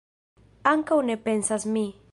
Ankaŭ 0.71 0.99
ne 1.11 1.19
pensas 1.29 1.69
mi. 1.77 1.87